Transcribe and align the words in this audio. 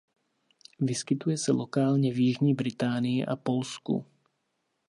Vyskytuje 0.79 1.37
se 1.37 1.51
lokálně 1.51 2.13
v 2.13 2.19
jižní 2.27 2.53
Británii 2.53 3.25
a 3.25 3.35
Polsku. 3.35 4.05